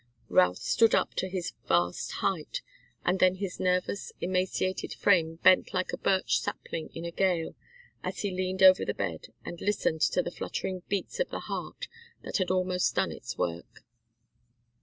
Routh 0.29 0.57
stood 0.57 0.95
up 0.95 1.13
to 1.13 1.29
his 1.29 1.53
vast 1.67 2.13
height, 2.23 2.63
and 3.05 3.19
then 3.19 3.35
his 3.35 3.59
nervous, 3.59 4.11
emaciated 4.19 4.95
frame 4.95 5.35
bent 5.43 5.75
like 5.75 5.93
a 5.93 5.97
birch 5.99 6.39
sapling 6.39 6.89
in 6.95 7.05
a 7.05 7.11
gale 7.11 7.53
as 8.01 8.21
he 8.21 8.31
leaned 8.31 8.63
over 8.63 8.83
the 8.83 8.95
bed, 8.95 9.27
and 9.45 9.61
listened 9.61 10.01
to 10.01 10.23
the 10.23 10.31
fluttering 10.31 10.81
beats 10.87 11.19
of 11.19 11.29
the 11.29 11.41
heart 11.41 11.87
that 12.23 12.37
had 12.37 12.49
almost 12.49 12.95
done 12.95 13.11
its 13.11 13.37
work. 13.37 13.83